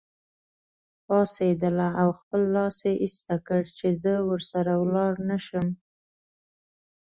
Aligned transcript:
پاڅېدله 1.05 1.87
او 2.01 2.09
خپل 2.19 2.41
لاس 2.55 2.77
یې 2.87 2.93
ایسته 3.03 3.35
کړ 3.47 3.61
چې 3.77 3.87
زه 4.01 4.13
ورسره 4.29 4.71
ولاړ 4.81 5.13
نه 5.29 5.37
شم. 5.45 5.67